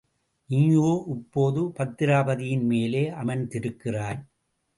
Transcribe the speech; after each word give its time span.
நீயோ 0.49 0.87
இப்போது 1.07 1.61
பத்திராபதியின்மேலே 1.79 3.03
அமர்ந்திருக்கிறாய். 3.21 4.19